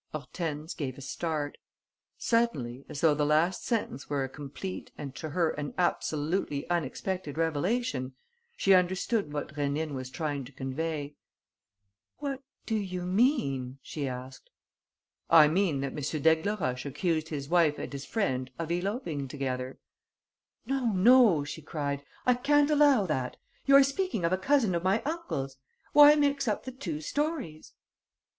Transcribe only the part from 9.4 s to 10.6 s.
Rénine was trying to